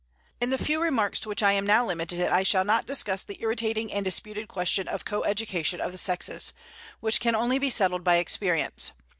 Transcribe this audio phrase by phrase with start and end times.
[0.39, 3.37] In the few remarks to which I am now limited I shall not discuss the
[3.39, 6.53] irritating and disputed question of co education of the sexes,
[7.01, 8.93] which can only be settled by experience.